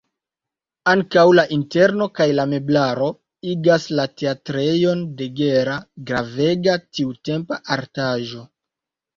[0.93, 3.09] Ankaŭ la interno kaj la meblaro
[3.53, 5.77] igas la teatrejon de Gera
[6.11, 8.45] gravega tiutempa artaĵo.